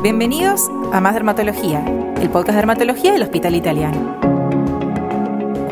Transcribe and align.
Bienvenidos 0.00 0.70
a 0.92 1.00
Más 1.00 1.14
Dermatología, 1.14 1.84
el 2.20 2.30
podcast 2.30 2.50
de 2.50 2.58
dermatología 2.58 3.12
del 3.12 3.24
Hospital 3.24 3.56
Italiano. 3.56 4.16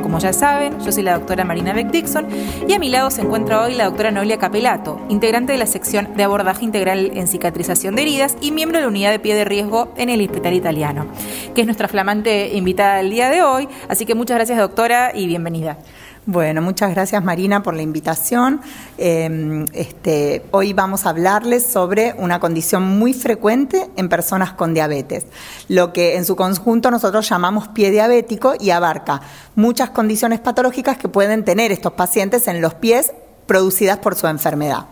Como 0.03 0.19
ya 0.19 0.33
saben, 0.33 0.81
yo 0.81 0.91
soy 0.91 1.05
la 1.05 1.17
doctora 1.17 1.45
Marina 1.45 1.73
Beck 1.73 1.93
Dixon 1.93 2.27
y 2.67 2.73
a 2.73 2.81
mi 2.81 2.89
lado 2.89 3.13
se 3.13 3.23
encuentra 3.23 3.63
hoy 3.63 3.77
la 3.77 3.85
doctora 3.85 4.11
Noelia 4.11 4.37
Capelato, 4.37 5.01
integrante 5.09 5.53
de 5.53 5.59
la 5.59 5.67
sección 5.67 6.17
de 6.17 6.25
abordaje 6.25 6.65
integral 6.65 7.13
en 7.15 7.29
cicatrización 7.29 7.95
de 7.95 8.03
heridas 8.03 8.37
y 8.41 8.51
miembro 8.51 8.79
de 8.79 8.83
la 8.83 8.89
unidad 8.89 9.13
de 9.13 9.21
pie 9.21 9.37
de 9.37 9.45
riesgo 9.45 9.95
en 9.97 10.09
el 10.09 10.21
Hospital 10.21 10.55
Italiano, 10.55 11.07
que 11.55 11.61
es 11.61 11.67
nuestra 11.67 11.87
flamante 11.87 12.49
invitada 12.57 12.97
del 12.97 13.11
día 13.11 13.31
de 13.31 13.45
hoy. 13.45 13.69
Así 13.89 14.07
que 14.07 14.17
muchas 14.17 14.39
gracias, 14.39 14.59
doctora, 14.59 15.13
y 15.15 15.29
bienvenida. 15.29 15.79
Bueno, 16.29 16.61
muchas 16.61 16.91
gracias 16.91 17.23
Marina 17.23 17.63
por 17.63 17.75
la 17.75 17.83
invitación. 17.83 18.61
Eh, 18.99 19.65
este, 19.73 20.43
hoy 20.51 20.73
vamos 20.73 21.07
a 21.07 21.11
hablarles 21.11 21.65
sobre 21.65 22.17
una 22.19 22.41
condición 22.41 22.83
muy 22.83 23.15
frecuente 23.15 23.89
en 23.95 24.09
personas 24.09 24.53
con 24.53 24.75
diabetes, 24.75 25.27
lo 25.69 25.93
que 25.93 26.17
en 26.17 26.25
su 26.25 26.35
conjunto 26.35 26.91
nosotros 26.91 27.29
llamamos 27.29 27.69
pie 27.69 27.93
diabético 27.93 28.55
y 28.59 28.71
abarca 28.71 29.21
muchas 29.55 29.91
condiciones 29.91 30.41
patológicas 30.41 30.99
que 30.99 31.07
pueden 31.07 31.45
tener 31.45 31.71
estos 31.71 31.93
pacientes 31.93 32.49
en 32.49 32.61
los 32.61 32.75
pies 32.75 33.13
producidas 33.47 33.99
por 33.99 34.17
su 34.17 34.27
enfermedad. 34.27 34.87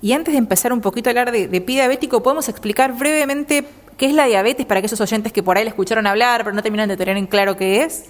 Y 0.00 0.12
antes 0.12 0.34
de 0.34 0.38
empezar 0.38 0.72
un 0.72 0.82
poquito 0.82 1.08
a 1.08 1.10
hablar 1.10 1.32
de, 1.32 1.48
de 1.48 1.60
pie 1.60 1.80
diabético, 1.80 2.22
¿podemos 2.22 2.48
explicar 2.48 2.96
brevemente 2.96 3.66
qué 3.96 4.06
es 4.06 4.14
la 4.14 4.26
diabetes 4.26 4.64
para 4.66 4.78
aquellos 4.78 5.00
oyentes 5.00 5.32
que 5.32 5.42
por 5.42 5.56
ahí 5.56 5.64
le 5.64 5.70
escucharon 5.70 6.06
hablar 6.06 6.44
pero 6.44 6.54
no 6.54 6.62
terminan 6.62 6.88
de 6.88 6.96
tener 6.96 7.16
en 7.16 7.26
claro 7.26 7.56
qué 7.56 7.82
es? 7.82 8.04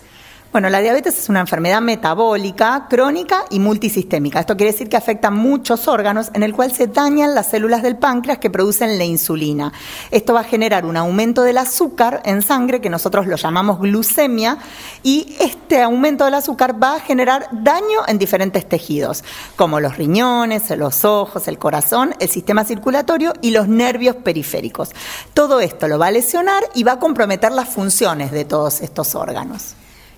Bueno, 0.53 0.71
la 0.71 0.81
diabetes 0.81 1.19
es 1.19 1.29
una 1.29 1.41
enfermedad 1.41 1.83
metabólica, 1.83 2.87
crónica 2.89 3.45
y 3.51 3.59
multisistémica. 3.59 4.41
Esto 4.41 4.57
quiere 4.57 4.73
decir 4.73 4.89
que 4.89 4.97
afecta 4.97 5.31
muchos 5.31 5.87
órganos 5.87 6.31
en 6.33 6.43
el 6.43 6.55
cual 6.55 6.73
se 6.73 6.87
dañan 6.87 7.35
las 7.35 7.51
células 7.51 7.83
del 7.83 7.97
páncreas 7.97 8.39
que 8.39 8.49
producen 8.49 8.97
la 8.97 9.05
insulina. 9.05 9.73
Esto 10.11 10.33
va 10.33 10.41
a 10.41 10.45
generar 10.45 10.87
un 10.87 10.97
aumento 10.97 11.43
del 11.43 11.59
azúcar 11.59 12.23
en 12.25 12.41
sangre 12.41 12.81
que 12.81 12.89
nosotros 12.89 13.27
lo 13.27 13.37
llamamos 13.37 13.81
glucemia 13.81 14.57
y 15.03 15.37
este 15.41 15.83
aumento 15.83 16.25
del 16.25 16.35
azúcar 16.35 16.83
va 16.83 16.95
a 16.95 17.01
generar 17.01 17.49
daño 17.53 18.07
en 18.07 18.17
diferentes 18.17 18.67
tejidos, 18.67 19.25
como 19.57 19.81
los 19.81 19.99
riñones, 19.99 20.71
los 20.71 21.05
ojos, 21.05 21.49
el 21.49 21.59
corazón, 21.59 22.15
el 22.19 22.31
sistema 22.31 22.65
circulatorio 22.65 23.35
y 23.43 23.51
los 23.51 23.69
nervios 23.69 24.17
periféricos. 24.17 24.91
Todo 25.35 25.61
esto 25.61 25.87
lo 25.87 25.99
va 25.99 26.07
a 26.07 26.13
lesionar 26.13 26.63
y 26.75 26.85
va 26.85 26.93
a 26.93 26.99
comprometer 26.99 27.53
las 27.53 27.69
funciones 27.69 28.31
de 28.31 28.47
todos 28.47 28.81
estos 28.81 29.15
órganos. 29.15 29.75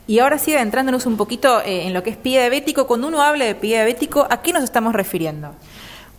Y 0.09 0.21
ahora 0.21 0.39
sí, 0.39 0.55
adentrándonos 0.55 1.05
un 1.05 1.19
poquito 1.19 1.61
eh, 1.61 1.87
en 1.87 1.93
lo 1.93 2.03
que 2.03 2.09
es 2.09 2.17
pie 2.17 2.41
diabético, 2.41 2.87
cuando 2.87 3.09
uno 3.09 3.21
habla 3.21 3.45
de 3.45 3.55
pie 3.55 3.75
diabético, 3.75 4.27
¿a 4.31 4.41
qué 4.41 4.55
nos 4.55 4.65
estamos 4.65 4.95
refiriendo? 4.95 5.51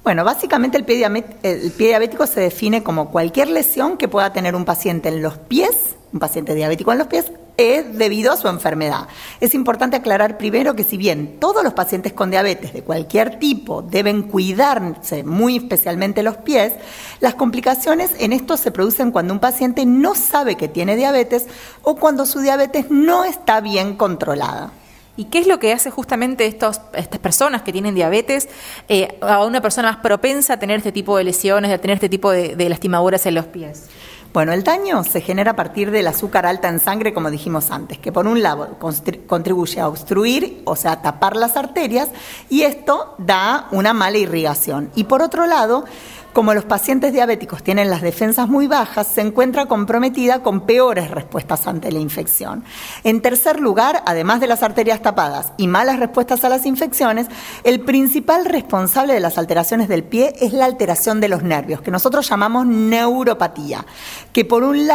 Bueno, 0.03 0.23
básicamente 0.23 0.77
el 0.77 0.85
pie, 0.85 1.03
el 1.41 1.71
pie 1.71 1.87
diabético 1.87 2.27
se 2.27 2.39
define 2.39 2.83
como 2.83 3.09
cualquier 3.09 3.47
lesión 3.47 3.97
que 3.97 4.07
pueda 4.07 4.31
tener 4.31 4.53
un 4.53 4.63
paciente 4.63 5.09
en 5.09 5.23
los 5.23 5.39
pies, 5.39 5.95
un 6.13 6.19
paciente 6.19 6.53
diabético 6.53 6.91
en 6.91 6.99
los 6.99 7.07
pies, 7.07 7.31
es 7.59 7.97
debido 7.97 8.31
a 8.31 8.37
su 8.37 8.47
enfermedad. 8.47 9.07
Es 9.41 9.53
importante 9.53 9.97
aclarar 9.97 10.37
primero 10.37 10.75
que 10.75 10.85
si 10.85 10.95
bien 10.95 11.39
todos 11.39 11.61
los 11.61 11.73
pacientes 11.73 12.13
con 12.13 12.31
diabetes 12.31 12.71
de 12.71 12.83
cualquier 12.83 13.37
tipo 13.37 13.81
deben 13.81 14.23
cuidarse 14.23 15.23
muy 15.25 15.57
especialmente 15.57 16.23
los 16.23 16.37
pies, 16.37 16.73
las 17.19 17.35
complicaciones 17.35 18.11
en 18.19 18.31
esto 18.31 18.55
se 18.55 18.71
producen 18.71 19.11
cuando 19.11 19.33
un 19.33 19.39
paciente 19.39 19.85
no 19.85 20.15
sabe 20.15 20.55
que 20.55 20.69
tiene 20.69 20.95
diabetes 20.95 21.47
o 21.83 21.95
cuando 21.97 22.25
su 22.25 22.39
diabetes 22.39 22.89
no 22.89 23.25
está 23.25 23.59
bien 23.59 23.95
controlada. 23.95 24.71
¿Y 25.17 25.25
qué 25.25 25.39
es 25.39 25.47
lo 25.47 25.59
que 25.59 25.73
hace 25.73 25.89
justamente 25.89 26.45
estas 26.45 26.79
personas 27.21 27.61
que 27.63 27.73
tienen 27.73 27.93
diabetes 27.93 28.47
eh, 28.87 29.17
a 29.19 29.43
una 29.43 29.59
persona 29.59 29.91
más 29.91 30.01
propensa 30.01 30.53
a 30.53 30.59
tener 30.59 30.77
este 30.77 30.93
tipo 30.93 31.17
de 31.17 31.25
lesiones, 31.25 31.73
a 31.73 31.77
tener 31.77 31.95
este 31.95 32.07
tipo 32.07 32.31
de, 32.31 32.55
de 32.55 32.69
lastimaduras 32.69 33.25
en 33.25 33.35
los 33.35 33.45
pies? 33.47 33.89
Bueno, 34.31 34.53
el 34.53 34.63
daño 34.63 35.03
se 35.03 35.21
genera 35.21 35.51
a 35.51 35.55
partir 35.55 35.89
del 35.89 36.05
azúcar 36.05 36.45
alta 36.45 36.69
en 36.69 36.79
sangre, 36.79 37.15
como 37.15 37.31
dijimos 37.31 37.71
antes, 37.71 37.97
que 37.97 38.11
por 38.11 38.27
un 38.27 38.43
lado 38.43 38.77
contribuye 39.27 39.79
a 39.79 39.87
obstruir, 39.87 40.61
o 40.65 40.75
sea, 40.75 41.01
tapar 41.01 41.35
las 41.35 41.57
arterias, 41.57 42.09
y 42.47 42.61
esto 42.61 43.15
da 43.17 43.67
una 43.71 43.91
mala 43.93 44.19
irrigación. 44.19 44.91
Y 44.93 45.05
por 45.05 45.23
otro 45.23 45.47
lado, 45.47 45.85
como 46.33 46.53
los 46.53 46.65
pacientes 46.65 47.13
diabéticos 47.13 47.63
tienen 47.63 47.89
las 47.89 48.01
defensas 48.01 48.47
muy 48.47 48.67
bajas, 48.67 49.07
se 49.07 49.21
encuentra 49.21 49.65
comprometida 49.65 50.41
con 50.43 50.61
peores 50.61 51.11
respuestas 51.11 51.67
ante 51.67 51.91
la 51.91 51.99
infección. 51.99 52.63
En 53.03 53.21
tercer 53.21 53.59
lugar, 53.59 54.03
además 54.05 54.39
de 54.39 54.47
las 54.47 54.63
arterias 54.63 55.01
tapadas 55.01 55.53
y 55.57 55.67
malas 55.67 55.99
respuestas 55.99 56.43
a 56.43 56.49
las 56.49 56.65
infecciones, 56.65 57.27
el 57.63 57.81
principal 57.81 58.45
responsable 58.45 59.13
de 59.13 59.19
las 59.19 59.37
alteraciones 59.37 59.87
del 59.87 60.03
pie 60.03 60.33
es 60.39 60.53
la 60.53 60.65
alteración 60.65 61.19
de 61.19 61.29
los 61.29 61.43
nervios, 61.43 61.81
que 61.81 61.91
nosotros 61.91 62.29
llamamos 62.29 62.65
neuropatía, 62.65 63.85
que 64.31 64.45
por 64.45 64.63
un, 64.63 64.87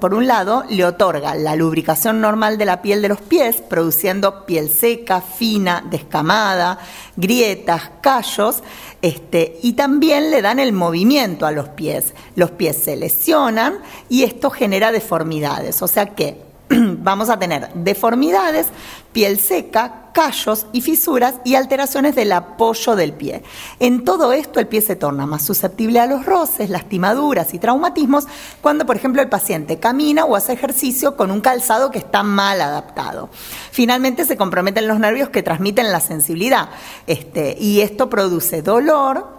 por 0.00 0.14
un 0.14 0.26
lado 0.26 0.64
le 0.68 0.84
otorga 0.84 1.34
la 1.34 1.56
lubricación 1.56 2.20
normal 2.20 2.58
de 2.58 2.64
la 2.64 2.82
piel 2.82 3.02
de 3.02 3.08
los 3.08 3.20
pies, 3.20 3.60
produciendo 3.60 4.46
piel 4.46 4.70
seca, 4.70 5.20
fina, 5.20 5.84
descamada, 5.90 6.78
grietas, 7.16 7.90
callos, 8.00 8.62
este, 9.02 9.58
y 9.62 9.74
también 9.74 10.30
le 10.30 10.42
dan 10.42 10.58
el 10.58 10.72
movimiento 10.72 11.46
a 11.46 11.52
los 11.52 11.68
pies. 11.70 12.14
Los 12.34 12.50
pies 12.52 12.76
se 12.76 12.96
lesionan 12.96 13.78
y 14.08 14.24
esto 14.24 14.50
genera 14.50 14.92
deformidades. 14.92 15.82
O 15.82 15.88
sea 15.88 16.06
que 16.06 16.40
vamos 16.68 17.28
a 17.28 17.38
tener 17.38 17.68
deformidades, 17.74 18.68
piel 19.12 19.38
seca, 19.38 20.05
callos 20.16 20.64
y 20.72 20.80
fisuras 20.80 21.34
y 21.44 21.56
alteraciones 21.56 22.14
del 22.14 22.32
apoyo 22.32 22.96
del 22.96 23.12
pie. 23.12 23.42
En 23.78 24.02
todo 24.02 24.32
esto 24.32 24.60
el 24.60 24.66
pie 24.66 24.80
se 24.80 24.96
torna 24.96 25.26
más 25.26 25.44
susceptible 25.44 26.00
a 26.00 26.06
los 26.06 26.24
roces, 26.24 26.70
lastimaduras 26.70 27.52
y 27.52 27.58
traumatismos 27.58 28.26
cuando, 28.62 28.86
por 28.86 28.96
ejemplo, 28.96 29.20
el 29.20 29.28
paciente 29.28 29.78
camina 29.78 30.24
o 30.24 30.34
hace 30.34 30.54
ejercicio 30.54 31.18
con 31.18 31.30
un 31.30 31.42
calzado 31.42 31.90
que 31.90 31.98
está 31.98 32.22
mal 32.22 32.62
adaptado. 32.62 33.28
Finalmente 33.70 34.24
se 34.24 34.38
comprometen 34.38 34.88
los 34.88 34.98
nervios 34.98 35.28
que 35.28 35.42
transmiten 35.42 35.92
la 35.92 36.00
sensibilidad 36.00 36.70
este, 37.06 37.54
y 37.60 37.82
esto 37.82 38.08
produce 38.08 38.62
dolor, 38.62 39.36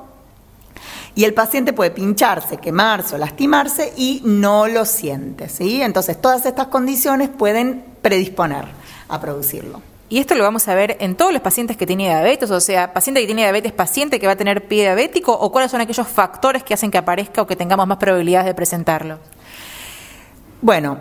y 1.16 1.24
el 1.24 1.34
paciente 1.34 1.74
puede 1.74 1.90
pincharse, 1.90 2.58
quemarse 2.58 3.16
o 3.16 3.18
lastimarse 3.18 3.92
y 3.98 4.22
no 4.24 4.68
lo 4.68 4.86
siente. 4.86 5.50
¿sí? 5.50 5.82
Entonces, 5.82 6.22
todas 6.22 6.46
estas 6.46 6.68
condiciones 6.68 7.30
pueden 7.30 7.84
predisponer 8.04 8.66
a 9.10 9.20
producirlo. 9.20 9.97
Y 10.10 10.20
esto 10.20 10.36
lo 10.36 10.44
vamos 10.44 10.68
a 10.70 10.76
ver 10.76 10.96
en 11.02 11.16
todos 11.16 11.34
los 11.34 11.42
pacientes 11.42 11.76
que 11.76 11.86
tienen 11.86 12.08
diabetes, 12.08 12.50
o 12.50 12.62
sea, 12.62 12.94
paciente 12.94 13.20
que 13.20 13.26
tiene 13.26 13.42
diabetes, 13.42 13.74
paciente 13.74 14.20
que 14.20 14.28
va 14.28 14.34
a 14.34 14.38
tener 14.38 14.68
pie 14.68 14.84
diabético, 14.84 15.34
o 15.34 15.52
cuáles 15.52 15.70
son 15.70 15.82
aquellos 15.82 16.08
factores 16.08 16.64
que 16.64 16.74
hacen 16.74 16.92
que 16.92 16.98
aparezca 16.98 17.42
o 17.42 17.48
que 17.48 17.58
tengamos 17.58 17.88
más 17.88 17.98
probabilidades 17.98 18.46
de 18.46 18.54
presentarlo. 18.54 19.20
Bueno, 20.62 20.98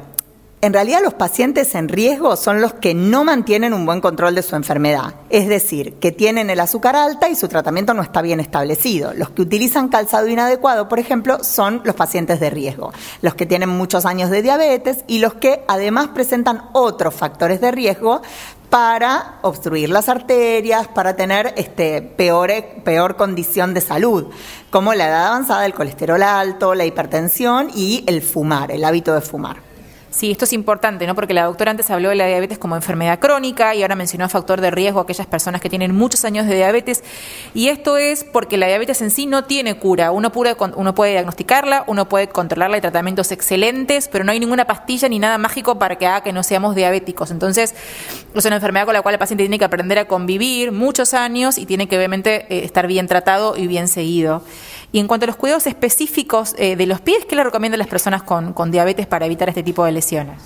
en 0.63 0.73
realidad 0.73 1.01
los 1.03 1.15
pacientes 1.15 1.75
en 1.75 1.89
riesgo 1.89 2.35
son 2.35 2.63
los 2.63 2.73
que 2.73 2.95
no 2.95 3.25
mantienen 3.25 3.75
un 3.75 3.85
buen 3.85 4.01
control 4.01 4.35
de 4.35 4.43
su 4.43 4.57
enfermedad, 4.57 5.15
es 5.29 5.49
decir, 5.49 5.95
que 5.95 6.13
tienen 6.13 6.49
el 6.49 6.61
azúcar 6.61 6.97
alta 6.97 7.29
y 7.29 7.37
su 7.37 7.47
tratamiento 7.47 7.93
no 7.93 8.03
está 8.03 8.23
bien 8.23 8.41
establecido. 8.41 9.13
Los 9.13 9.31
que 9.31 9.43
utilizan 9.43 9.89
calzado 9.89 10.29
inadecuado, 10.29 10.89
por 10.89 10.99
ejemplo, 10.99 11.45
son 11.45 11.83
los 11.85 11.95
pacientes 11.95 12.41
de 12.41 12.49
riesgo, 12.49 12.93
los 13.21 13.35
que 13.35 13.45
tienen 13.45 13.69
muchos 13.69 14.07
años 14.07 14.31
de 14.31 14.41
diabetes 14.41 15.05
y 15.07 15.19
los 15.19 15.35
que 15.35 15.63
además 15.69 16.09
presentan 16.09 16.63
otros 16.73 17.15
factores 17.15 17.61
de 17.61 17.71
riesgo 17.71 18.23
para 18.71 19.39
obstruir 19.43 19.91
las 19.91 20.09
arterias, 20.09 20.89
para 20.89 21.17
tener 21.17 21.53
este, 21.57 22.01
peor, 22.01 22.51
peor 22.83 23.17
condición 23.17 23.75
de 23.75 23.83
salud, 23.83 24.27
como 24.71 24.95
la 24.95 25.07
edad 25.07 25.27
avanzada, 25.29 25.67
el 25.67 25.75
colesterol 25.75 26.23
alto, 26.23 26.75
la 26.75 26.87
hipertensión 26.87 27.71
y 27.75 28.05
el 28.07 28.23
fumar, 28.23 28.73
el 28.73 28.85
hábito 28.85 29.15
de 29.15 29.21
fumar. 29.21 29.76
Sí, 30.11 30.31
esto 30.31 30.45
es 30.45 30.53
importante, 30.53 31.07
¿no? 31.07 31.15
Porque 31.15 31.35
la 31.35 31.45
doctora 31.45 31.73
antes 31.73 31.91
habló 31.91 32.09
de 32.09 32.15
la 32.15 32.27
diabetes 32.27 32.59
como 32.59 32.77
enfermedad 32.77 33.19
crónica 33.19 33.75
y 33.75 33.83
ahora 33.83 33.97
mencionó 33.97 34.29
factor 34.29 34.61
de 34.61 34.71
riesgo 34.71 35.01
a 35.01 35.03
aquellas 35.03 35.27
personas 35.27 35.61
que 35.61 35.69
tienen 35.69 35.95
muchos 35.95 36.25
años 36.25 36.47
de 36.47 36.55
diabetes. 36.55 37.03
Y 37.55 37.69
esto 37.69 37.97
es 37.97 38.25
porque 38.25 38.57
la 38.57 38.67
diabetes 38.67 39.03
en 39.03 39.11
sí 39.11 39.27
no 39.27 39.45
tiene 39.45 39.79
cura. 39.79 40.13
Uno, 40.13 40.33
puede, 40.33 40.57
uno 40.77 40.95
puede 40.95 41.13
diagnosticarla, 41.13 41.85
uno 41.87 42.09
puede 42.09 42.29
controlarla, 42.29 42.77
hay 42.77 42.81
tratamientos 42.81 43.33
excelentes, 43.33 44.09
pero 44.09 44.25
no 44.25 44.33
hay 44.33 44.41
ninguna 44.41 44.65
pastilla 44.65 45.09
ni 45.09 45.19
nada 45.19 45.39
mágico 45.39 45.79
para 45.79 45.97
que 45.97 46.07
haga 46.07 46.23
que 46.23 46.33
no 46.33 46.43
seamos 46.43 46.75
diabéticos. 46.75 47.31
Entonces, 47.31 47.75
es 48.35 48.45
una 48.45 48.57
enfermedad 48.57 48.87
con 48.87 48.95
la 48.95 49.03
cual 49.03 49.17
el 49.17 49.19
paciente 49.19 49.43
tiene 49.43 49.59
que 49.59 49.65
aprender 49.65 49.99
a 49.99 50.07
convivir 50.07 50.73
muchos 50.73 51.15
años 51.15 51.59
y 51.59 51.67
tiene 51.67 51.89
que 51.89 51.97
obviamente 51.97 52.47
eh, 52.49 52.65
estar 52.65 52.87
bien 52.87 53.07
tratado 53.07 53.57
y 53.57 53.67
bien 53.67 53.89
seguido. 53.89 54.43
Y 54.93 54.99
en 54.99 55.09
cuanto 55.09 55.25
a 55.25 55.27
los 55.27 55.37
cuidados 55.37 55.67
específicos 55.67 56.55
eh, 56.59 56.77
de 56.77 56.87
los 56.87 57.01
pies, 57.01 57.25
¿qué 57.25 57.37
le 57.37 57.45
recomiendan 57.45 57.79
a 57.79 57.83
las 57.85 57.89
personas 57.89 58.23
con, 58.23 58.71
diabetes 58.71 59.07
para 59.07 59.27
evitar 59.27 59.49
este 59.49 59.63
tipo 59.63 59.85
de 59.85 59.93
lesiones? 59.93 60.41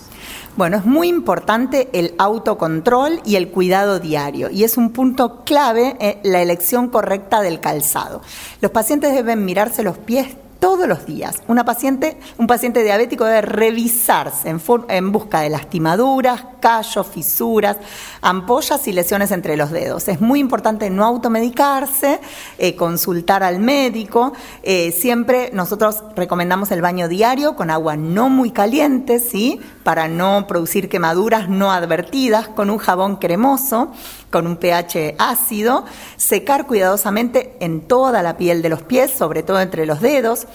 Bueno, 0.57 0.79
es 0.79 0.85
muy 0.85 1.09
importante 1.09 1.89
el 1.93 2.15
autocontrol 2.19 3.21
y 3.25 3.37
el 3.37 3.51
cuidado 3.51 4.01
diario 4.01 4.51
y 4.51 4.65
es 4.65 4.77
un 4.77 4.91
punto 4.91 5.45
clave 5.45 6.19
la 6.25 6.43
elección 6.43 6.89
correcta 6.89 7.41
del 7.41 7.61
calzado. 7.61 8.21
Los 8.61 8.73
pacientes 8.73 9.15
deben 9.15 9.45
mirarse 9.45 9.85
los 9.85 9.97
pies 9.97 10.35
todos 10.61 10.87
los 10.87 11.07
días. 11.07 11.43
Una 11.49 11.65
paciente, 11.65 12.21
un 12.39 12.47
paciente 12.47 12.85
diabético 12.85 13.25
debe 13.25 13.41
revisarse 13.41 14.49
en, 14.49 15.13
busca 15.13 15.41
de 15.41 15.49
lastimaduras, 15.49 16.45
callos, 16.61 17.07
fisuras, 17.07 17.79
ampollas 18.21 18.87
y 18.87 18.93
lesiones 18.93 19.33
entre 19.33 19.57
los 19.57 19.71
dedos. 19.71 20.07
Es 20.09 20.21
muy 20.21 20.39
importante 20.39 20.91
no 20.91 21.05
automedicarse, 21.05 22.21
eh, 22.59 22.77
consultar 22.77 23.43
al 23.43 23.59
médico. 23.59 24.35
Eh, 24.63 24.93
siempre 24.93 25.51
nosotros 25.53 26.05
recomendamos 26.15 26.71
el 26.71 26.83
baño 26.83 27.09
diario 27.09 27.57
con 27.57 27.71
agua 27.71 27.97
no 27.97 28.29
muy 28.29 28.51
caliente, 28.51 29.19
¿sí? 29.19 29.61
Para 29.83 30.09
no 30.09 30.47
producir 30.47 30.89
quemaduras 30.91 31.49
no 31.49 31.73
advertidas, 31.73 32.49
con 32.49 32.69
un 32.69 32.79
jabón 32.79 33.17
cremoso, 33.17 33.93
con 34.31 34.47
un 34.47 34.57
pH 34.57 35.17
ácido, 35.19 35.85
secar 36.17 36.67
cuidadosamente 36.67 37.57
en 37.61 37.81
toda 37.83 38.23
la 38.23 38.37
piel 38.37 38.63
de 38.63 38.69
los 38.69 38.83
pies, 38.83 39.11
sobre 39.11 39.43
todo 39.43 39.61
entre 39.61 39.87
los 39.87 40.01
dedos, 40.01 40.47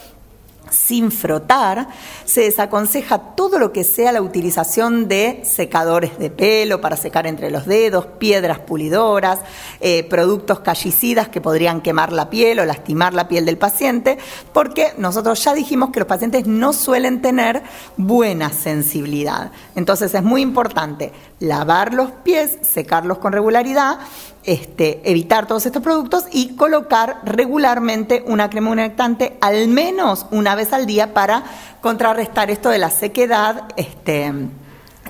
sin 0.70 1.12
frotar, 1.12 1.88
se 2.26 2.42
desaconseja 2.42 3.18
todo 3.36 3.60
lo 3.60 3.72
que 3.72 3.84
sea 3.84 4.12
la 4.12 4.22
utilización 4.22 5.08
de 5.08 5.42
secadores 5.46 6.18
de 6.18 6.30
pelo 6.30 6.82
para 6.82 6.98
secar 6.98 7.28
entre 7.28 7.52
los 7.52 7.66
dedos, 7.66 8.06
piedras 8.06 8.60
pulidoras, 8.60 9.40
eh, 9.80 10.04
productos 10.04 10.60
callicidas 10.60 11.30
que 11.30 11.42
podrían 11.42 11.82
quemar 11.82 12.12
la 12.12 12.30
piel 12.30 12.60
o 12.60 12.66
lastimar 12.66 13.14
la 13.14 13.28
piel 13.28 13.46
del 13.46 13.58
paciente, 13.58 14.18
porque 14.54 14.94
nosotros 14.98 15.44
ya 15.44 15.54
dijimos 15.54 15.92
que 15.92 16.00
los 16.00 16.08
pacientes 16.08 16.48
no 16.48 16.74
suelen 16.74 17.22
tener 17.22 17.64
buena 17.98 18.52
sensibilidad. 18.52 19.52
Entonces 19.76 20.14
es 20.14 20.24
muy 20.24 20.42
importante 20.42 21.12
lavar 21.40 21.94
los 21.94 22.12
pies, 22.12 22.58
secarlos 22.62 23.18
con 23.18 23.34
regularidad, 23.34 24.00
este, 24.46 25.02
evitar 25.10 25.48
todos 25.48 25.66
estos 25.66 25.82
productos 25.82 26.26
y 26.32 26.56
colocar 26.56 27.22
regularmente 27.24 28.24
una 28.28 28.50
crema 28.50 28.72
humectante 28.72 29.38
al 29.42 29.68
menos 29.68 30.28
una 30.32 30.56
vez 30.56 30.72
al 30.74 30.86
día 30.86 31.14
para 31.14 31.44
contrarrestar 31.82 32.52
esto 32.52 32.70
de 32.70 32.78
la 32.78 32.90
sequedad. 32.90 33.64
Este, 33.76 34.32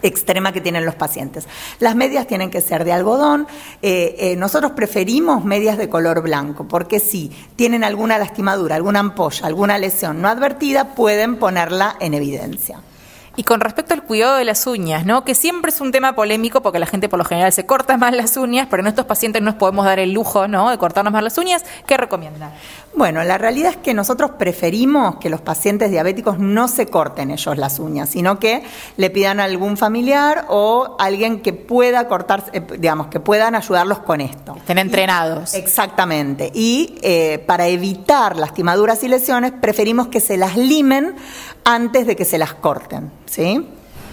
extrema 0.02 0.52
que 0.52 0.62
tienen 0.62 0.86
los 0.86 0.96
pacientes. 0.96 1.48
Las 1.80 1.96
medias 1.96 2.28
tienen 2.28 2.52
que 2.52 2.62
ser 2.62 2.84
de 2.84 2.94
algodón. 2.94 3.48
Eh, 3.82 4.16
eh, 4.20 4.36
nosotros 4.36 4.74
preferimos 4.74 5.44
medias 5.44 5.78
de 5.78 5.90
color 5.90 6.22
blanco 6.22 6.68
porque 6.68 7.00
si 7.00 7.32
tienen 7.56 7.84
alguna 7.84 8.18
lastimadura, 8.18 8.76
alguna 8.76 9.00
ampolla, 9.00 9.48
alguna 9.48 9.78
lesión 9.78 10.22
no 10.22 10.28
advertida, 10.28 10.96
pueden 10.96 11.38
ponerla 11.38 11.96
en 12.00 12.14
evidencia. 12.14 12.80
Y 13.36 13.44
con 13.44 13.60
respecto 13.60 13.94
al 13.94 14.04
cuidado 14.04 14.38
de 14.38 14.46
las 14.46 14.66
uñas, 14.68 15.06
¿no? 15.06 15.24
Que 15.24 15.36
siempre 15.36 15.70
es 15.70 15.82
un 15.82 15.92
tema 15.92 16.16
polémico 16.16 16.62
porque 16.62 16.80
la 16.80 16.86
gente 16.86 17.10
por 17.10 17.20
lo 17.20 17.26
general 17.26 17.52
se 17.52 17.66
corta 17.66 17.98
más 17.98 18.16
las 18.16 18.38
uñas, 18.38 18.68
pero 18.70 18.82
en 18.82 18.88
estos 18.88 19.06
pacientes 19.06 19.42
no 19.42 19.52
nos 19.52 19.56
podemos 19.56 19.86
dar 19.86 20.00
el 20.00 20.12
lujo, 20.12 20.48
¿no? 20.48 20.70
De 20.70 20.78
cortarnos 20.78 21.14
más 21.14 21.24
las 21.24 21.38
uñas. 21.38 21.64
¿Qué 21.86 21.98
recomienda? 21.98 22.52
Bueno, 22.96 23.24
la 23.24 23.38
realidad 23.38 23.72
es 23.72 23.78
que 23.78 23.94
nosotros 23.94 24.32
preferimos 24.38 25.18
que 25.18 25.30
los 25.30 25.42
pacientes 25.42 25.92
diabéticos 25.92 26.40
no 26.40 26.70
se 26.70 26.88
corten 26.88 27.30
ellos 27.30 27.58
las 27.58 27.80
uñas, 27.80 28.10
sino 28.10 28.40
que 28.40 28.64
le 28.96 29.10
pidan 29.10 29.42
a 29.42 29.44
algún 29.44 29.76
familiar 29.76 30.46
o 30.48 30.96
alguien 30.98 31.42
que 31.42 31.52
pueda 31.52 32.08
cortar, 32.08 32.46
eh, 32.54 32.62
digamos, 32.80 33.08
que 33.08 33.20
puedan 33.20 33.54
ayudarlos 33.56 34.00
con 34.00 34.22
esto. 34.22 34.56
Estén 34.56 34.78
entrenados. 34.78 35.54
exactamente. 35.54 36.52
Y 36.54 36.98
eh, 37.02 37.44
para 37.46 37.68
evitar 37.68 38.38
lastimaduras 38.38 39.04
y 39.04 39.10
lesiones, 39.10 39.52
preferimos 39.52 40.08
que 40.08 40.22
se 40.22 40.38
las 40.38 40.56
limen 40.56 41.16
antes 41.66 42.08
de 42.08 42.16
que 42.16 42.24
se 42.24 42.38
las 42.38 42.54
corten. 42.54 43.12
¿sí? 43.26 43.68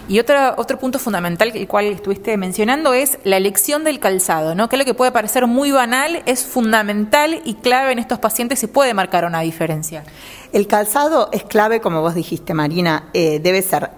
Y 0.09 0.19
otro, 0.19 0.35
otro 0.57 0.77
punto 0.77 0.99
fundamental, 0.99 1.51
el 1.55 1.67
cual 1.67 1.85
estuviste 1.85 2.35
mencionando, 2.35 2.93
es 2.93 3.19
la 3.23 3.37
elección 3.37 3.85
del 3.85 3.99
calzado, 3.99 4.53
¿no? 4.53 4.67
Que 4.67 4.75
lo 4.75 4.83
que 4.83 4.93
puede 4.93 5.13
parecer 5.13 5.47
muy 5.47 5.71
banal 5.71 6.21
es 6.25 6.43
fundamental 6.43 7.41
y 7.45 7.53
clave 7.55 7.93
en 7.93 7.99
estos 7.99 8.19
pacientes 8.19 8.61
y 8.63 8.67
puede 8.67 8.93
marcar 8.93 9.23
una 9.23 9.39
diferencia. 9.39 10.03
El 10.51 10.67
calzado 10.67 11.29
es 11.31 11.43
clave, 11.45 11.79
como 11.79 12.01
vos 12.01 12.15
dijiste, 12.15 12.53
Marina, 12.53 13.09
eh, 13.13 13.39
debe 13.39 13.61
ser 13.61 13.91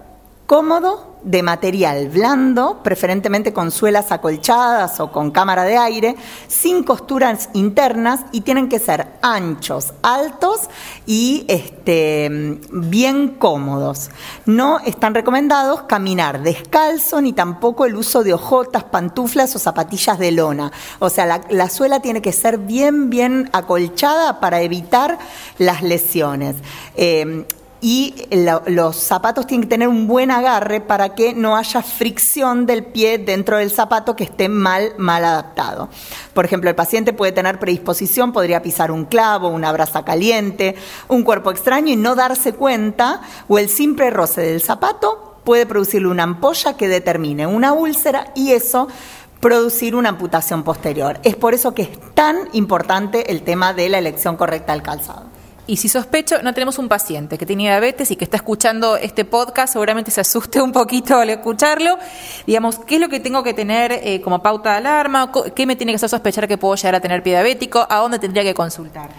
cómodo, 0.46 1.15
de 1.26 1.42
material 1.42 2.08
blando, 2.08 2.82
preferentemente 2.84 3.52
con 3.52 3.72
suelas 3.72 4.12
acolchadas 4.12 5.00
o 5.00 5.10
con 5.10 5.32
cámara 5.32 5.64
de 5.64 5.76
aire, 5.76 6.14
sin 6.46 6.84
costuras 6.84 7.50
internas 7.52 8.20
y 8.30 8.42
tienen 8.42 8.68
que 8.68 8.78
ser 8.78 9.08
anchos, 9.22 9.92
altos 10.02 10.70
y 11.04 11.44
este, 11.48 12.60
bien 12.70 13.30
cómodos. 13.38 14.10
No 14.46 14.78
están 14.78 15.14
recomendados 15.14 15.82
caminar 15.82 16.42
descalzo 16.42 17.20
ni 17.20 17.32
tampoco 17.32 17.86
el 17.86 17.96
uso 17.96 18.22
de 18.22 18.32
hojotas, 18.32 18.84
pantuflas 18.84 19.56
o 19.56 19.58
zapatillas 19.58 20.20
de 20.20 20.30
lona. 20.30 20.70
O 21.00 21.10
sea, 21.10 21.42
la, 21.50 21.68
suela 21.68 21.98
tiene 21.98 22.22
que 22.22 22.32
ser 22.32 22.58
bien, 22.58 23.10
bien 23.10 23.50
acolchada 23.52 24.38
para 24.38 24.60
evitar 24.60 25.18
las 25.58 25.82
lesiones. 25.82 26.54
Eh, 26.94 27.44
y 27.86 28.12
los 28.66 28.96
zapatos 28.96 29.46
tienen 29.46 29.62
que 29.62 29.70
tener 29.70 29.86
un 29.86 30.08
buen 30.08 30.32
agarre 30.32 30.80
para 30.80 31.14
que 31.14 31.34
no 31.34 31.56
haya 31.56 31.82
fricción 31.82 32.66
del 32.66 32.84
pie 32.84 33.18
dentro 33.18 33.58
del 33.58 33.70
zapato 33.70 34.16
que 34.16 34.24
esté 34.24 34.48
mal, 34.48 34.94
mal 34.98 35.24
adaptado. 35.24 35.88
Por 36.34 36.44
ejemplo, 36.44 36.68
el 36.68 36.74
paciente 36.74 37.12
puede 37.12 37.30
tener 37.30 37.60
predisposición, 37.60 38.32
podría 38.32 38.60
pisar 38.60 38.90
un 38.90 39.04
clavo, 39.04 39.50
una 39.50 39.70
brasa 39.70 40.04
caliente, 40.04 40.74
un 41.06 41.22
cuerpo 41.22 41.52
extraño 41.52 41.92
y 41.92 41.96
no 41.96 42.16
darse 42.16 42.54
cuenta, 42.54 43.20
o 43.46 43.56
el 43.56 43.68
simple 43.68 44.10
roce 44.10 44.40
del 44.40 44.60
zapato 44.60 45.36
puede 45.44 45.64
producirle 45.64 46.08
una 46.08 46.24
ampolla 46.24 46.76
que 46.76 46.88
determine 46.88 47.46
una 47.46 47.72
úlcera 47.72 48.32
y 48.34 48.50
eso 48.50 48.88
producir 49.38 49.94
una 49.94 50.08
amputación 50.08 50.64
posterior. 50.64 51.20
Es 51.22 51.36
por 51.36 51.54
eso 51.54 51.72
que 51.72 51.82
es 51.82 51.90
tan 52.14 52.48
importante 52.52 53.30
el 53.30 53.42
tema 53.42 53.74
de 53.74 53.88
la 53.88 53.98
elección 53.98 54.36
correcta 54.36 54.72
del 54.72 54.82
calzado. 54.82 55.35
Y 55.68 55.78
si 55.78 55.88
sospecho, 55.88 56.42
no 56.42 56.54
tenemos 56.54 56.78
un 56.78 56.88
paciente 56.88 57.36
que 57.36 57.44
tiene 57.44 57.64
diabetes 57.64 58.12
y 58.12 58.16
que 58.16 58.24
está 58.24 58.36
escuchando 58.36 58.96
este 58.96 59.24
podcast, 59.24 59.72
seguramente 59.72 60.12
se 60.12 60.20
asuste 60.20 60.60
un 60.62 60.70
poquito 60.70 61.18
al 61.18 61.28
escucharlo. 61.30 61.98
Digamos, 62.46 62.78
¿qué 62.78 62.94
es 62.96 63.00
lo 63.00 63.08
que 63.08 63.18
tengo 63.18 63.42
que 63.42 63.52
tener 63.52 63.90
eh, 63.90 64.20
como 64.20 64.40
pauta 64.40 64.72
de 64.72 64.76
alarma? 64.76 65.32
¿Qué 65.56 65.66
me 65.66 65.74
tiene 65.74 65.90
que 65.90 65.96
hacer 65.96 66.08
sospechar 66.08 66.46
que 66.46 66.56
puedo 66.56 66.76
llegar 66.76 66.94
a 66.94 67.00
tener 67.00 67.20
pie 67.24 67.32
diabético? 67.32 67.84
¿A 67.90 67.96
dónde 67.96 68.20
tendría 68.20 68.44
que 68.44 68.54
consultar? 68.54 69.10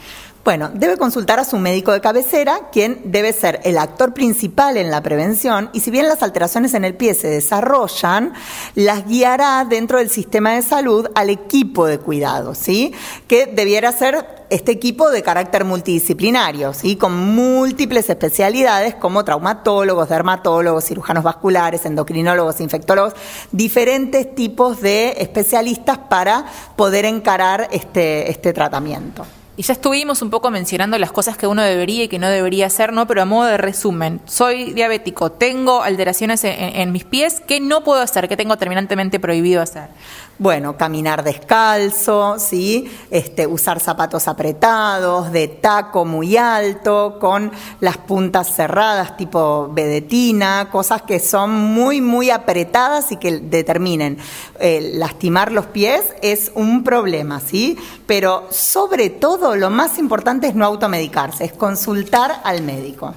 Bueno, 0.47 0.71
debe 0.73 0.95
consultar 0.95 1.41
a 1.41 1.43
su 1.43 1.57
médico 1.57 1.91
de 1.91 1.99
cabecera, 1.99 2.69
quien 2.71 3.01
debe 3.03 3.33
ser 3.33 3.59
el 3.65 3.77
actor 3.77 4.13
principal 4.13 4.77
en 4.77 4.89
la 4.89 5.03
prevención, 5.03 5.69
y 5.73 5.81
si 5.81 5.91
bien 5.91 6.07
las 6.07 6.23
alteraciones 6.23 6.73
en 6.73 6.85
el 6.85 6.95
pie 6.95 7.15
se 7.15 7.27
desarrollan, 7.27 8.31
las 8.73 9.05
guiará 9.05 9.65
dentro 9.69 9.97
del 9.97 10.09
sistema 10.09 10.53
de 10.53 10.61
salud 10.61 11.09
al 11.15 11.29
equipo 11.29 11.85
de 11.85 11.99
cuidado, 11.99 12.55
¿sí? 12.55 12.93
Que 13.27 13.45
debiera 13.45 13.91
ser 13.91 14.45
este 14.49 14.71
equipo 14.71 15.09
de 15.09 15.21
carácter 15.21 15.65
multidisciplinario, 15.65 16.73
¿sí? 16.73 16.95
con 16.95 17.13
múltiples 17.35 18.09
especialidades 18.09 18.95
como 18.95 19.25
traumatólogos, 19.25 20.07
dermatólogos, 20.07 20.85
cirujanos 20.85 21.25
vasculares, 21.25 21.85
endocrinólogos, 21.85 22.61
infectólogos, 22.61 23.15
diferentes 23.51 24.33
tipos 24.33 24.79
de 24.79 25.09
especialistas 25.17 25.97
para 25.97 26.45
poder 26.77 27.03
encarar 27.03 27.67
este, 27.73 28.31
este 28.31 28.53
tratamiento. 28.53 29.25
Y 29.59 29.63
ya 29.63 29.73
estuvimos 29.73 30.21
un 30.21 30.29
poco 30.29 30.51
mencionando 30.51 30.99
las 30.99 31.11
cosas 31.11 31.35
que 31.35 31.47
uno 31.47 31.63
debería 31.63 32.03
y 32.03 32.07
que 32.07 32.19
no 32.19 32.29
debería 32.29 32.67
hacer, 32.67 32.93
¿no? 32.93 33.07
Pero 33.07 33.23
a 33.23 33.25
modo 33.25 33.47
de 33.47 33.57
resumen, 33.57 34.21
soy 34.25 34.71
diabético, 34.73 35.31
tengo 35.31 35.81
alteraciones 35.81 36.41
en, 36.43 36.91
mis 36.91 37.05
pies, 37.05 37.41
¿qué 37.47 37.59
no 37.59 37.83
puedo 37.83 37.99
hacer? 37.99 38.29
¿Qué 38.29 38.37
tengo 38.37 38.55
terminantemente 38.57 39.19
prohibido 39.19 39.63
hacer? 39.63 39.89
Bueno, 40.37 40.77
caminar 40.77 41.23
descalzo, 41.23 42.37
¿sí? 42.37 42.87
Este, 43.09 43.47
usar 43.47 43.79
zapatos 43.79 44.27
apretados, 44.27 45.31
de 45.31 45.47
taco 45.47 46.05
muy 46.05 46.37
alto, 46.37 47.17
con 47.19 47.51
las 47.79 47.97
puntas 47.97 48.55
cerradas, 48.55 49.17
tipo 49.17 49.69
vedetina, 49.73 50.69
cosas 50.71 51.01
que 51.01 51.19
son 51.19 51.49
muy, 51.49 51.99
muy 52.01 52.29
apretadas 52.29 53.11
y 53.11 53.17
que 53.17 53.39
determinen. 53.39 54.19
Eh, 54.59 54.91
lastimar 54.93 55.51
los 55.51 55.65
pies 55.65 56.13
es 56.21 56.51
un 56.53 56.83
problema, 56.83 57.39
¿sí? 57.39 57.75
Pero 58.05 58.45
sobre 58.51 59.09
todo 59.09 59.46
lo 59.55 59.69
más 59.69 59.97
importante 59.97 60.47
es 60.47 60.55
no 60.55 60.65
automedicarse, 60.65 61.45
es 61.45 61.53
consultar 61.53 62.41
al 62.43 62.63
médico. 62.63 63.13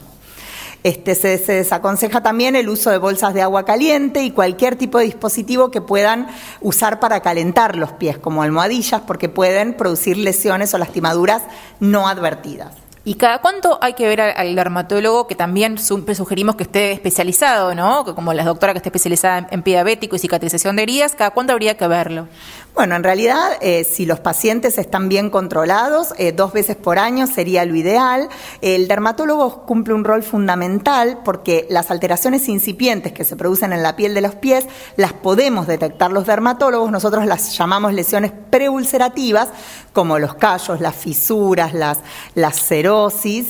Este, 0.82 1.14
se, 1.14 1.36
desaconseja 1.36 2.22
también 2.22 2.56
el 2.56 2.70
uso 2.70 2.90
de 2.90 2.96
bolsas 2.96 3.34
de 3.34 3.42
agua 3.42 3.66
caliente 3.66 4.22
y 4.22 4.30
cualquier 4.30 4.76
tipo 4.76 4.98
de 4.98 5.04
dispositivo 5.04 5.70
que 5.70 5.82
puedan 5.82 6.28
usar 6.62 7.00
para 7.00 7.20
calentar 7.20 7.76
los 7.76 7.92
pies, 7.92 8.16
como 8.16 8.42
almohadillas, 8.42 9.02
porque 9.02 9.28
pueden 9.28 9.74
producir 9.74 10.16
lesiones 10.16 10.72
o 10.72 10.78
lastimaduras 10.78 11.42
no 11.80 12.08
advertidas. 12.08 12.72
¿Y 13.02 13.14
cada 13.14 13.38
cuánto 13.38 13.78
hay 13.80 13.94
que 13.94 14.06
ver 14.06 14.20
al, 14.20 14.54
dermatólogo 14.54 15.26
que 15.26 15.34
también 15.34 15.78
sugerimos 15.78 16.56
que 16.56 16.64
esté 16.64 16.92
especializado, 16.92 17.74
¿no? 17.74 18.04
Como 18.14 18.34
la 18.34 18.44
doctora 18.44 18.74
que 18.74 18.78
esté 18.78 18.90
especializada 18.90 19.48
en, 19.50 19.62
pie 19.62 19.76
diabético 19.76 20.16
y 20.16 20.18
cicatrización 20.18 20.76
de 20.76 20.82
heridas, 20.82 21.14
¿cada 21.14 21.30
cuánto 21.30 21.54
habría 21.54 21.78
que 21.78 21.86
verlo? 21.88 22.28
Bueno, 22.74 22.96
en 22.96 23.02
realidad, 23.02 23.56
eh, 23.62 23.84
si 23.84 24.04
los 24.04 24.20
pacientes 24.20 24.76
están 24.76 25.08
bien 25.08 25.30
controlados, 25.30 26.12
eh, 26.18 26.32
dos 26.32 26.52
veces 26.52 26.76
por 26.76 26.98
año 26.98 27.26
sería 27.26 27.64
lo 27.64 27.74
ideal. 27.74 28.28
El 28.60 28.86
dermatólogo 28.86 29.62
cumple 29.64 29.94
un 29.94 30.04
rol 30.04 30.22
fundamental 30.22 31.20
porque 31.24 31.66
las 31.70 31.90
alteraciones 31.90 32.48
incipientes 32.48 33.12
que 33.12 33.24
se 33.24 33.34
producen 33.34 33.72
en 33.72 33.82
la 33.82 33.96
piel 33.96 34.14
de 34.14 34.20
los 34.20 34.34
pies 34.34 34.66
las 34.96 35.14
podemos 35.14 35.66
detectar 35.66 36.12
los 36.12 36.26
dermatólogos. 36.26 36.90
Nosotros 36.90 37.24
las 37.26 37.56
llamamos 37.56 37.94
lesiones 37.94 38.32
preulcerativas, 38.50 39.48
como 39.92 40.18
los 40.18 40.34
callos, 40.34 40.80
las 40.80 40.94
fisuras, 40.94 41.74
las, 41.74 41.98
las 42.34 42.56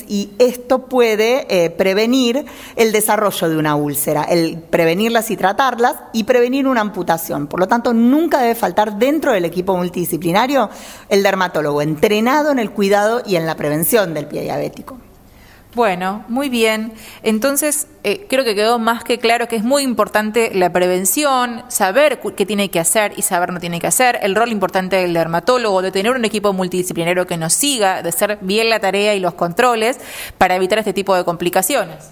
y 0.07 0.31
esto 0.39 0.87
puede 0.87 1.47
eh, 1.49 1.71
prevenir 1.71 2.45
el 2.77 2.93
desarrollo 2.93 3.49
de 3.49 3.57
una 3.57 3.75
úlcera, 3.75 4.23
el 4.23 4.59
prevenirlas 4.59 5.31
y 5.31 5.37
tratarlas 5.37 5.97
y 6.13 6.25
prevenir 6.25 6.69
una 6.69 6.83
amputación. 6.83 7.49
Por 7.49 7.59
lo 7.59 7.67
tanto, 7.67 7.93
nunca 7.93 8.41
debe 8.41 8.55
faltar 8.55 8.99
dentro 8.99 9.33
del 9.33 9.45
equipo 9.45 9.77
multidisciplinario 9.77 10.71
el 11.09 11.23
dermatólogo 11.25 11.83
entrenado 11.83 12.53
en 12.53 12.61
el 12.61 12.71
cuidado 12.71 13.23
y 13.27 13.37
en 13.37 13.47
la 13.47 13.57
prevención 13.57 14.15
del 14.15 14.27
pie 14.27 14.43
diabético. 14.43 15.10
Bueno, 15.75 16.25
muy 16.27 16.49
bien. 16.49 16.93
Entonces, 17.23 17.87
eh, 18.03 18.27
creo 18.29 18.43
que 18.43 18.57
quedó 18.57 18.81
más 18.81 19.05
que 19.05 19.19
claro 19.19 19.47
que 19.47 19.55
es 19.55 19.63
muy 19.63 19.85
importante 19.85 20.51
la 20.53 20.73
prevención, 20.73 21.63
saber 21.69 22.21
qué 22.37 22.45
tiene 22.45 22.71
que 22.71 22.81
hacer 22.81 23.13
y 23.17 23.23
saber 23.23 23.53
no 23.53 23.61
tiene 23.61 23.79
que 23.79 23.87
hacer, 23.87 24.19
el 24.23 24.35
rol 24.35 24.51
importante 24.51 24.97
del 24.97 25.15
dermatólogo, 25.15 25.81
de 25.81 25.93
tener 25.93 26.13
un 26.13 26.25
equipo 26.25 26.53
multidisciplinario 26.53 27.25
que 27.29 27.37
nos 27.37 27.53
siga, 27.53 28.03
de 28.03 28.09
hacer 28.09 28.39
bien 28.41 28.69
la 28.69 28.81
tarea 28.81 29.15
y 29.15 29.21
los 29.21 29.35
controles 29.35 30.01
para 30.39 30.57
evitar 30.57 30.81
este 30.81 30.93
tipo 30.93 31.15
de 31.15 31.25
complicaciones. 31.25 32.11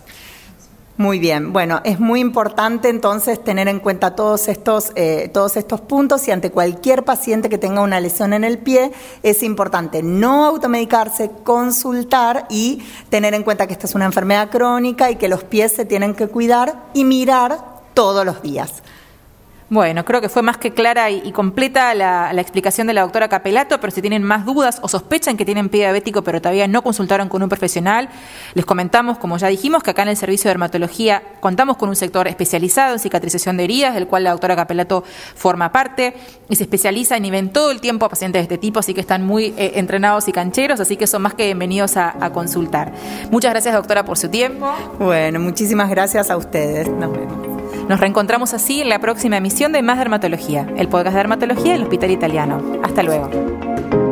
Muy 0.99 1.21
bien, 1.21 1.53
bueno, 1.53 1.81
es 1.85 2.01
muy 2.01 2.19
importante 2.19 2.89
entonces 2.89 3.45
tener 3.45 3.69
en 3.69 3.79
cuenta 3.79 4.17
todos 4.17 4.49
estos, 4.49 4.91
eh, 4.97 5.31
todos 5.33 5.57
estos 5.57 5.81
puntos 5.81 6.27
y 6.27 6.33
ante 6.33 6.51
cualquier 6.51 7.05
paciente 7.05 7.49
que 7.49 7.57
tenga 7.57 7.83
una 7.83 8.01
lesión 8.01 8.33
en 8.33 8.43
el 8.43 8.59
pie 8.59 8.91
es 9.23 9.45
importante 9.45 10.03
no 10.03 10.45
automedicarse, 10.45 11.31
consultar 11.45 12.47
y 12.51 12.83
tener 13.11 13.35
en 13.35 13.45
cuenta 13.45 13.69
que 13.69 13.75
esta 13.75 13.87
es 13.87 13.95
una 13.95 14.07
enfermedad 14.07 14.51
crónica 14.51 15.09
y 15.09 15.15
que 15.15 15.29
los 15.29 15.45
pies 15.45 15.71
se 15.71 15.85
tienen 15.85 16.17
que 16.17 16.27
cuidar 16.27 16.87
y 16.95 17.05
mirar 17.05 17.61
todos 17.95 18.27
los 18.27 18.43
días. 18.43 18.83
Bueno, 19.71 20.03
creo 20.07 20.23
que 20.23 20.31
fue 20.31 20.41
más 20.41 20.57
que 20.57 20.73
clara 20.73 21.11
y, 21.11 21.31
completa 21.33 21.95
la, 21.95 22.31
explicación 22.41 22.87
de 22.87 22.95
la 22.95 23.03
doctora 23.03 23.29
Capelato, 23.29 23.79
pero 23.81 23.91
si 23.91 24.01
tienen 24.01 24.23
más 24.23 24.47
dudas 24.47 24.79
o 24.83 24.89
sospechan 24.89 25.37
que 25.37 25.45
tienen 25.45 25.69
pie 25.69 25.81
diabético 25.81 26.23
pero 26.23 26.41
todavía 26.41 26.67
no 26.67 26.83
consultaron 26.83 27.29
con 27.29 27.43
un 27.43 27.51
profesional, 27.51 28.09
les 28.55 28.65
comentamos, 28.65 29.19
como 29.19 29.37
ya 29.37 29.49
dijimos, 29.49 29.83
que 29.83 29.91
acá 29.91 30.03
en 30.03 30.09
el 30.09 30.17
servicio 30.17 30.49
de 30.49 30.53
dermatología 30.53 31.23
contamos 31.41 31.77
con 31.77 31.91
un 31.91 31.97
sector 31.97 32.29
especializado 32.29 32.95
en 32.95 32.99
cicatrización 32.99 33.59
de 33.59 33.65
heridas, 33.65 33.95
del 33.95 34.07
cual 34.07 34.25
la 34.25 34.31
doctora 34.31 34.57
Capelato 34.57 35.05
forma 35.35 35.71
parte 35.71 36.15
y 36.49 36.57
se 36.57 36.63
especializa 36.63 37.19
y 37.19 37.31
ven 37.31 37.51
todo 37.53 37.71
el 37.71 37.83
tiempo 37.83 38.07
a 38.07 38.09
pacientes 38.09 38.41
de 38.41 38.45
este 38.45 38.59
tipo, 38.59 38.81
así 38.81 38.95
que 38.95 39.03
están 39.03 39.27
muy 39.27 39.55
eh, 39.59 39.73
entrenados 39.75 40.29
y 40.29 40.33
cancheros, 40.33 40.81
así 40.81 40.97
que 40.97 41.07
son 41.07 41.21
más 41.21 41.35
que 41.35 41.45
bienvenidos 41.45 41.99
a, 41.99 42.17
a 42.25 42.33
consultar. 42.33 42.93
Muchas 43.31 43.51
gracias, 43.53 43.75
doctora, 43.75 44.07
por 44.07 44.17
su 44.17 44.31
tiempo. 44.31 44.73
Bueno, 44.99 45.41
muchísimas 45.41 45.91
gracias 45.91 46.31
a 46.31 46.39
ustedes. 46.39 46.89
Nos 46.89 47.13
vemos. 47.13 47.68
Nos 47.89 48.01
reencontramos 48.01 48.55
así 48.55 48.81
en 48.81 48.89
la 48.89 49.01
próxima 49.01 49.37
emisión 49.37 49.73
de 49.73 49.83
Más 49.83 49.99
Dermatología, 49.99 50.67
el 50.77 50.89
podcast 50.89 51.15
de 51.15 51.19
dermatología 51.19 51.73
del 51.73 51.83
Hospital 51.83 52.11
Italiano. 52.11 52.81
Hasta 52.83 53.03
luego. 53.03 54.08